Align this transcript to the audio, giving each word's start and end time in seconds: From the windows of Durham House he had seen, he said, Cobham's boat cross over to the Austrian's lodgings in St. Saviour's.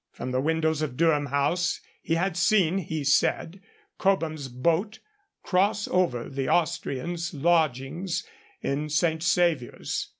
From 0.11 0.31
the 0.31 0.41
windows 0.41 0.81
of 0.81 0.97
Durham 0.97 1.27
House 1.27 1.79
he 2.01 2.15
had 2.15 2.35
seen, 2.35 2.79
he 2.79 3.03
said, 3.03 3.61
Cobham's 3.99 4.47
boat 4.47 4.97
cross 5.43 5.87
over 5.87 6.23
to 6.23 6.29
the 6.31 6.47
Austrian's 6.47 7.35
lodgings 7.35 8.25
in 8.63 8.89
St. 8.89 9.21
Saviour's. 9.21 10.09